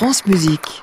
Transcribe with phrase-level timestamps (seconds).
[0.00, 0.82] France Musique.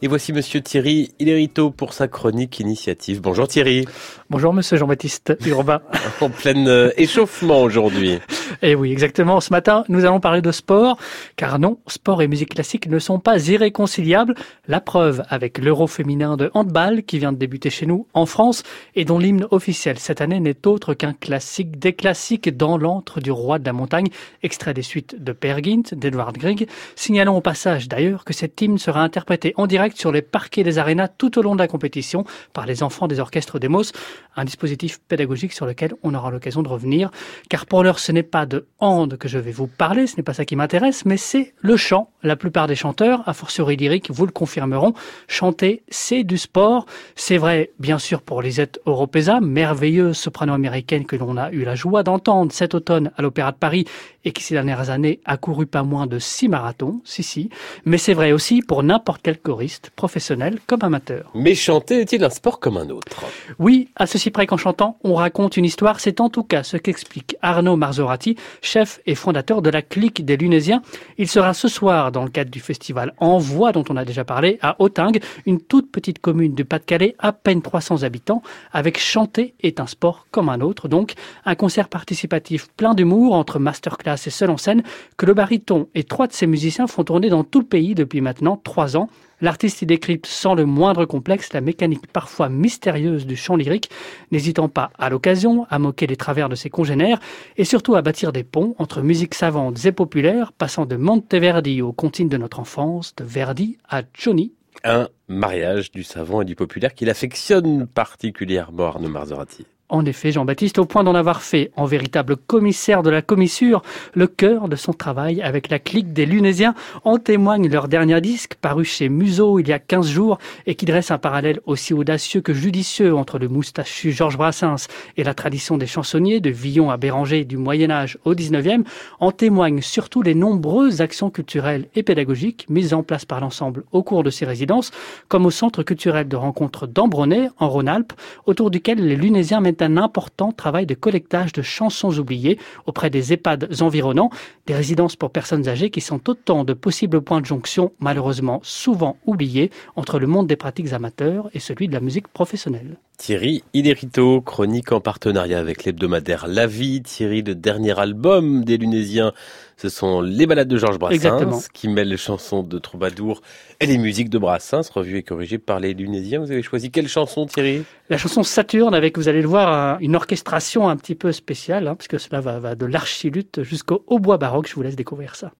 [0.00, 3.20] Et voici Monsieur Thierry Ilerito pour sa chronique initiative.
[3.20, 3.86] Bonjour Thierry.
[4.30, 5.82] Bonjour Monsieur Jean-Baptiste Urbain.
[6.20, 8.20] en plein euh, échauffement aujourd'hui.
[8.62, 9.40] Eh oui, exactement.
[9.40, 10.98] Ce matin, nous allons parler de sport,
[11.36, 14.34] car non, sport et musique classique ne sont pas irréconciliables.
[14.68, 18.62] La preuve avec l'Euro féminin de handball qui vient de débuter chez nous en France
[18.94, 23.30] et dont l'hymne officiel cette année n'est autre qu'un classique des classiques dans l'antre du
[23.30, 24.08] roi de la montagne,
[24.42, 26.68] extrait des suites de Per Gint, d'Edward Grieg.
[26.96, 30.78] Signalons au passage d'ailleurs que cette hymne sera interprétée en direct sur les parquets des
[30.78, 33.92] arénas tout au long de la compétition par les enfants des orchestres d'Emos,
[34.36, 37.10] un dispositif pédagogique sur lequel on aura l'occasion de revenir.
[37.48, 40.24] Car pour l'heure, ce n'est pas de hand que je vais vous parler, ce n'est
[40.24, 42.10] pas ça qui m'intéresse, mais c'est le chant.
[42.24, 44.92] La plupart des chanteurs, à fortiori lyriques, vous le confirmeront,
[45.28, 46.84] chanter, c'est du sport.
[47.14, 51.76] C'est vrai, bien sûr, pour Lisette Oropesa, merveilleuse soprano américaine que l'on a eu la
[51.76, 53.84] joie d'entendre cet automne à l'Opéra de Paris
[54.24, 57.50] et qui ces dernières années a couru pas moins de six marathons, si si.
[57.84, 61.30] Mais c'est vrai aussi pour n'importe quel choriste professionnel comme amateur.
[61.34, 63.24] Mais chanter est-il un sport comme un autre?
[63.58, 66.00] Oui, à ceci près qu'en chantant, on raconte une histoire.
[66.00, 70.36] C'est en tout cas ce qu'explique Arnaud Marzorati, chef et fondateur de la clique des
[70.36, 70.82] Lunésiens.
[71.18, 74.58] Il sera ce soir dans le cadre du festival Envoi dont on a déjà parlé
[74.62, 79.80] à Autingue, une toute petite commune du Pas-de-Calais, à peine 300 habitants, avec chanter est
[79.80, 80.88] un sport comme un autre.
[80.88, 84.82] Donc un concert participatif plein d'humour entre masterclass et seul en scène
[85.16, 88.20] que le baryton et trois de ses musiciens font tourner dans tout le pays depuis
[88.20, 89.08] maintenant trois ans.
[89.40, 93.90] L'artiste y décrypte sans le moindre complexe la mécanique parfois mystérieuse du chant lyrique,
[94.30, 97.20] n'hésitant pas à l'occasion à moquer les travers de ses congénères
[97.56, 101.92] et surtout à bâtir des ponts entre musiques savantes et populaires, passant de Monteverdi aux
[101.92, 104.52] comptines de notre enfance, de Verdi à Johnny.
[104.82, 109.66] Un mariage du savant et du populaire qu'il affectionne particulièrement Arnaud Marzorati.
[109.90, 113.82] En effet, Jean-Baptiste, au point d'en avoir fait, en véritable commissaire de la commissure,
[114.14, 118.54] le cœur de son travail avec la clique des Lunésiens, en témoigne leur dernier disque,
[118.54, 122.40] paru chez Museau il y a 15 jours, et qui dresse un parallèle aussi audacieux
[122.40, 124.88] que judicieux entre le moustachu Georges Brassens
[125.18, 128.84] et la tradition des chansonniers, de Villon à Béranger du Moyen-Âge au 19e,
[129.20, 134.02] en témoignent surtout les nombreuses actions culturelles et pédagogiques mises en place par l'ensemble au
[134.02, 134.92] cours de ces résidences,
[135.28, 138.14] comme au centre culturel de rencontre d'Ambronay, en Rhône-Alpes,
[138.46, 143.32] autour duquel les Lunésiens mènent un important travail de collectage de chansons oubliées auprès des
[143.32, 144.30] EHPAD environnants,
[144.66, 149.16] des résidences pour personnes âgées qui sont autant de possibles points de jonction, malheureusement souvent
[149.26, 152.96] oubliés, entre le monde des pratiques amateurs et celui de la musique professionnelle.
[153.16, 157.00] Thierry Iderito, chronique en partenariat avec l'hebdomadaire La Vie.
[157.00, 159.32] Thierry, le dernier album des Lunésiens,
[159.76, 163.40] ce sont les balades de Georges Brassens, qui mêlent les chansons de troubadour
[163.80, 166.40] et les musiques de Brassens, revues et corrigées par les Lunésiens.
[166.40, 167.84] Vous avez choisi quelle chanson, Thierry?
[168.10, 171.94] La chanson Saturne, avec, vous allez le voir, une orchestration un petit peu spéciale, hein,
[171.94, 174.68] puisque cela va, va de l'archilutte jusqu'au hautbois baroque.
[174.68, 175.52] Je vous laisse découvrir ça.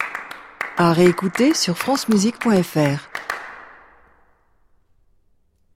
[0.77, 3.09] À réécouter sur francemusique.fr.